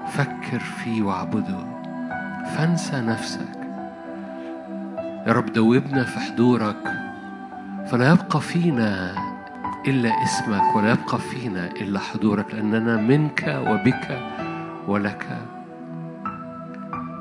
فكر 0.07 0.59
فيه 0.59 1.01
واعبده. 1.01 1.59
فانسى 2.55 3.01
نفسك. 3.01 3.57
يا 5.27 5.33
رب 5.33 5.53
دوبنا 5.53 6.03
في 6.03 6.19
حضورك. 6.19 6.93
فلا 7.87 8.11
يبقى 8.11 8.41
فينا 8.41 9.26
إلا 9.87 10.23
اسمك 10.23 10.75
ولا 10.75 10.91
يبقى 10.91 11.19
فينا 11.19 11.69
إلا 11.81 11.99
حضورك 11.99 12.53
لأننا 12.55 12.97
منك 12.97 13.61
وبك 13.67 14.19
ولك. 14.87 15.27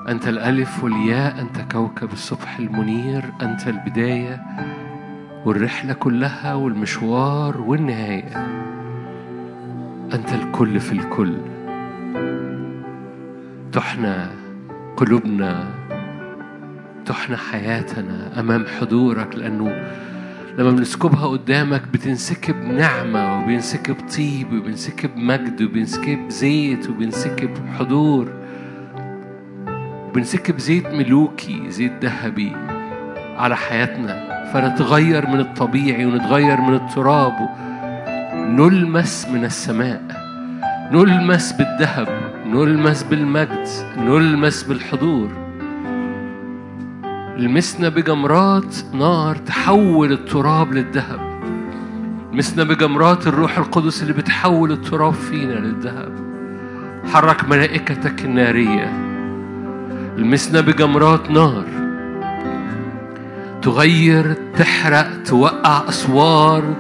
أنت 0.09 0.29
الألف 0.29 0.85
والياء 0.85 1.41
أنت 1.41 1.73
كوكب 1.73 2.13
الصبح 2.13 2.59
المنير 2.59 3.25
أنت 3.43 3.69
البداية 3.69 4.43
والرحلة 5.45 5.93
كلها 5.93 6.55
والمشوار 6.55 7.61
والنهاية. 7.61 8.37
أنت 10.15 10.33
الكل 10.33 10.81
في 10.81 10.93
الكل. 10.93 11.37
تحنى 13.73 14.17
قلوبنا 14.97 15.65
تحنى 17.07 17.37
حياتنا 17.37 18.41
أمام 18.41 18.65
حضورك 18.81 19.35
لأنه 19.35 19.87
لما 20.59 20.71
بنسكبها 20.71 21.27
قدامك 21.27 21.83
بتنسكب 21.93 22.65
نعمة 22.65 23.39
وبينسكب 23.39 23.97
طيب 24.17 24.53
وبينسكب 24.53 25.17
مجد 25.17 25.63
وبينسكب 25.63 26.29
زيت 26.29 26.91
وبينسكب 26.91 27.51
حضور. 27.79 28.29
وبنسكب 30.07 30.59
زيت 30.59 30.87
ملوكي 30.87 31.71
زيت 31.71 31.93
ذهبي 32.05 32.53
على 33.37 33.57
حياتنا. 33.57 34.47
فنتغير 34.53 35.27
من 35.27 35.41
الطبيعي 35.41 36.07
ونتغير 36.07 36.61
من 36.61 36.75
التراب. 36.75 37.49
نلمس 38.35 39.27
من 39.29 39.45
السماء. 39.45 40.03
نلمس 40.93 41.53
بالذهب. 41.53 42.09
نلمس 42.47 43.03
بالمجد. 43.03 43.69
نلمس 43.99 44.63
بالحضور. 44.63 45.46
لمسنا 47.39 47.89
بجمرات 47.89 48.77
نار 48.93 49.37
تحول 49.37 50.13
التراب 50.13 50.73
للذهب. 50.73 51.21
لمسنا 52.33 52.65
بجمرات 52.65 53.27
الروح 53.27 53.59
القدس 53.59 54.03
اللي 54.03 54.13
بتحول 54.13 54.73
التراب 54.73 55.13
فينا 55.13 55.53
للذهب. 55.53 56.13
حرك 57.13 57.49
ملائكتك 57.49 58.25
النارية. 58.25 58.93
لمسنا 60.17 60.61
بجمرات 60.61 61.31
نار 61.31 61.65
تغير 63.63 64.37
تحرق 64.57 65.23
توقع 65.23 65.89
أسوار 65.89 66.75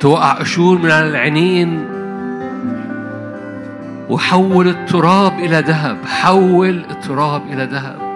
توقع 0.00 0.32
قشور 0.32 0.78
من 0.78 0.90
على 0.90 1.08
العينين. 1.08 1.88
وحول 4.08 4.68
التراب 4.68 5.38
إلى 5.38 5.58
ذهب. 5.66 5.96
حول 6.06 6.84
التراب 6.90 7.42
إلى 7.52 7.64
ذهب. 7.64 8.11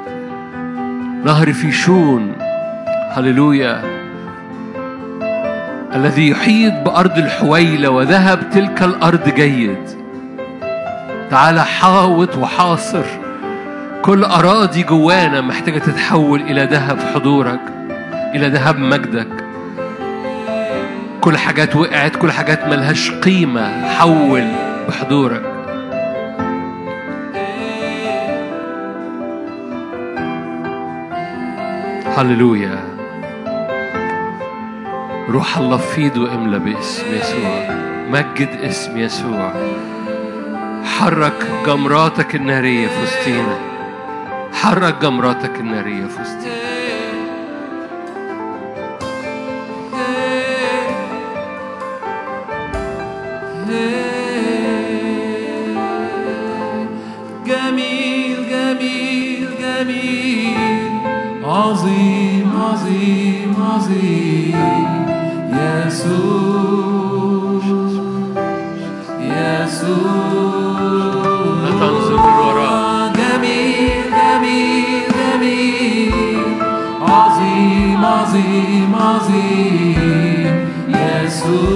نهر 1.25 1.53
فيشون 1.53 2.33
هللويا 3.11 3.83
الذي 5.95 6.29
يحيط 6.29 6.73
بأرض 6.73 7.19
الحويلة 7.19 7.91
وذهب 7.91 8.51
تلك 8.51 8.83
الأرض 8.83 9.35
جيد. 9.35 9.79
تعال 11.31 11.61
حاوط 11.61 12.37
وحاصر 12.37 13.05
كل 14.03 14.25
أراضي 14.25 14.83
جوانا 14.83 15.41
محتاجة 15.41 15.79
تتحول 15.79 16.41
إلى 16.41 16.65
ذهب 16.65 16.99
حضورك 17.15 17.61
إلى 18.35 18.49
ذهب 18.49 18.79
مجدك. 18.79 19.29
كل 21.21 21.37
حاجات 21.37 21.77
وقعت 21.77 22.17
كل 22.17 22.33
حاجات 22.33 22.69
ملهاش 22.69 23.11
قيمة 23.11 23.89
حول 23.89 24.45
بحضورك. 24.89 25.56
هللويا 32.17 32.85
روح 35.29 35.59
الله 35.59 35.77
فيد 35.77 36.19
واملى 36.19 36.59
باسم 36.59 37.05
يسوع. 37.15 37.71
مجد 38.11 38.49
اسم 38.49 38.99
يسوع. 38.99 39.53
حرك 40.85 41.47
جمراتك 41.67 42.35
النارية 42.35 42.89
في 42.89 43.03
وسطينا 43.03 43.59
حرك 44.53 44.95
جمراتك 45.03 45.61
النارية 45.61 46.07
في 46.07 46.23
وسطينا 46.23 46.76
عظيم 61.57 62.53
عظيم 62.63 63.55
عظيم. 63.73 64.57
يسوع 65.53 66.37
يسوع. 69.21 70.67
لا 71.63 71.71
تنظر 71.71 72.13
للوراء 72.13 73.13
جميل 73.13 74.03
جميل 74.11 75.03
جميل. 75.17 76.13
عظيم 77.03 78.05
عظيم 78.05 78.95
عظيم. 78.95 80.69
يسوع. 80.89 81.76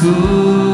يسوع 0.00 0.69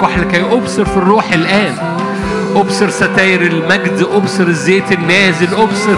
كحل 0.00 0.20
عينيا 0.20 0.24
بكحل 0.24 0.24
كي 0.24 0.56
أبصر 0.56 0.84
في 0.84 0.96
الروح 0.96 1.32
الآن. 1.32 1.74
أبصر 2.56 2.90
ستاير 2.90 3.42
المجد. 3.42 4.06
أبصر 4.12 4.42
الزيت 4.42 4.92
النازل. 4.92 5.54
أبصر 5.54 5.96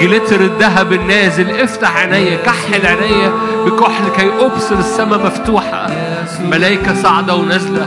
glitter 0.00 0.40
الذهب 0.40 0.92
النازل. 0.92 1.60
افتح 1.60 1.96
عينيا 1.96 2.36
كحل 2.36 2.86
عينيا 2.86 3.32
بكحل 3.66 4.08
كي 4.16 4.30
أبصر 4.44 4.78
السماء 4.78 5.26
مفتوحة. 5.26 5.90
ملائكه 6.40 6.94
صاعدة 6.94 7.34
ونازلة. 7.34 7.86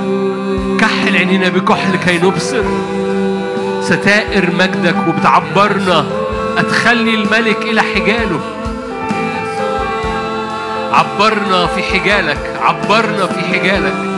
كحل 0.80 1.18
عينينا. 1.18 1.50
بكحل 1.50 1.96
كي 1.96 2.18
نبصر. 2.18 2.64
ستائر 3.82 4.52
مجدك 4.60 4.96
وبتعبرنا. 5.08 6.06
أدخلني 6.58 7.14
الملك 7.14 7.62
إلى 7.62 7.82
حجاله. 7.82 8.40
عبرنا 10.94 11.66
في 11.66 11.84
حجالك. 11.84 12.60
عبرنا 12.62 13.26
في 13.26 13.40
حجالك. 13.40 14.09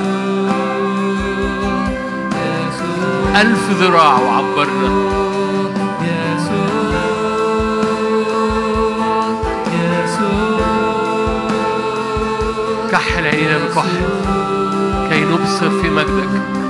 ألف 3.36 3.70
ذراع 3.70 4.20
وعبرنا. 4.20 5.12
كحل 12.92 13.26
عينينا 13.26 13.58
بكحل 13.58 13.88
كي 15.10 15.26
نبصر 15.26 15.70
في 15.82 15.90
مجدك. 15.90 16.61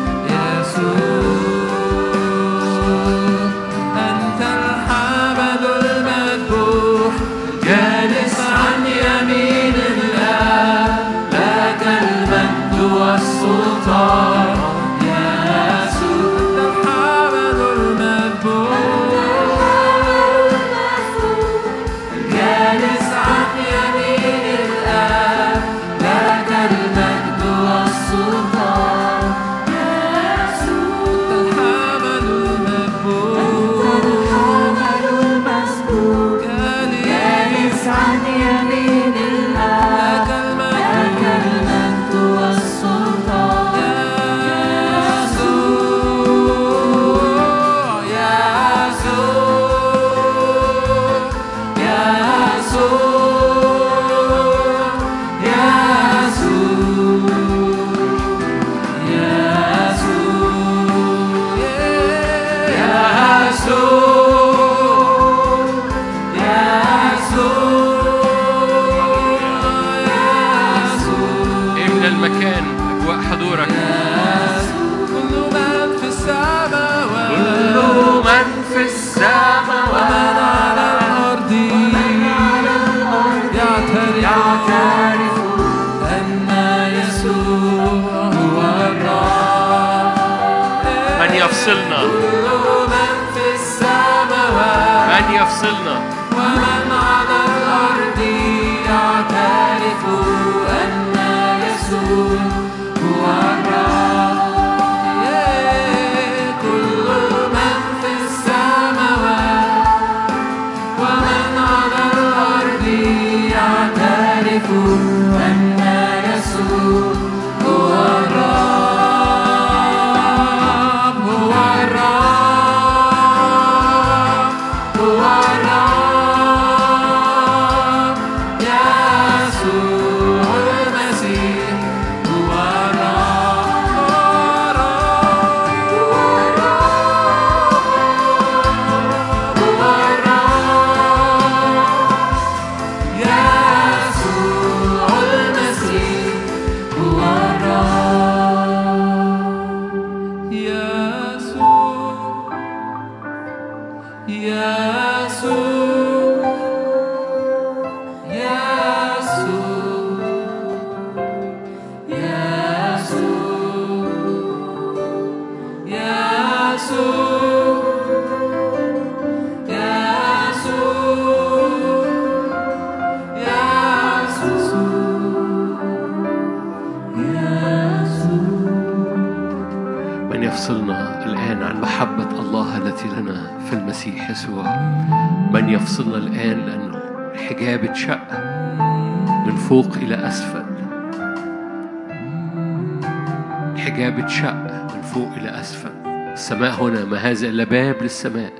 اتشق 194.20 194.54
من 194.96 195.02
فوق 195.02 195.30
إلى 195.38 195.60
أسفل. 195.60 195.92
السماء 196.34 196.72
هنا 196.72 197.06
ما 197.06 197.18
هذا 197.18 197.48
إلا 197.48 197.64
باب 197.64 197.96
للسماء؟ 198.02 198.52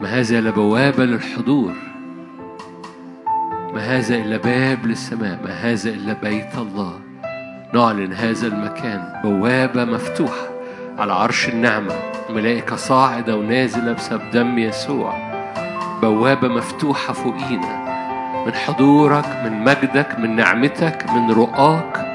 ما 0.00 0.08
هذا 0.08 0.38
إلا 0.38 0.50
بوابة 0.50 1.04
للحضور؟ 1.04 1.72
ما 3.74 3.80
هذا 3.80 4.16
إلا 4.16 4.36
باب 4.36 4.86
للسماء؟ 4.86 5.38
ما 5.44 5.50
هذا 5.50 5.90
إلا 5.90 6.12
بيت 6.12 6.54
الله؟ 6.58 7.00
نعلن 7.74 8.12
هذا 8.12 8.46
المكان 8.46 9.20
بوابة 9.24 9.84
مفتوحة 9.84 10.48
على 10.98 11.12
عرش 11.12 11.48
النعمة 11.48 11.94
ملائكة 12.30 12.76
صاعدة 12.76 13.36
ونازلة 13.36 13.92
بسبب 13.92 14.30
دم 14.32 14.58
يسوع. 14.58 15.14
بوابة 16.02 16.48
مفتوحة 16.48 17.12
فوقينا 17.12 17.86
من 18.46 18.54
حضورك 18.54 19.26
من 19.44 19.64
مجدك 19.64 20.18
من 20.18 20.36
نعمتك 20.36 21.06
من 21.10 21.30
رؤاك. 21.30 22.05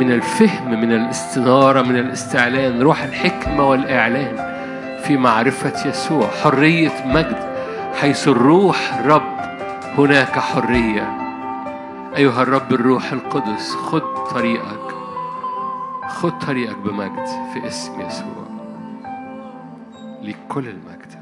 من 0.00 0.12
الفهم 0.12 0.80
من 0.80 0.92
الاستنارة 0.92 1.82
من 1.82 1.96
الاستعلان 1.98 2.82
روح 2.82 3.02
الحكمة 3.02 3.68
والإعلان 3.68 4.36
في 5.04 5.16
معرفة 5.16 5.88
يسوع 5.88 6.28
حرية 6.42 6.92
مجد 7.06 7.48
حيث 8.00 8.28
الروح 8.28 9.00
رب 9.06 9.38
هناك 9.98 10.38
حرية. 10.38 11.18
أيها 12.16 12.42
الرب 12.42 12.72
الروح 12.72 13.12
القدس 13.12 13.74
خد 13.74 14.24
طريقك 14.30 14.94
خد 16.08 16.38
طريقك 16.38 16.78
بمجد 16.78 17.26
في 17.54 17.66
اسم 17.66 18.00
يسوع 18.00 18.48
لكل 20.22 20.68
المجد. 20.68 21.17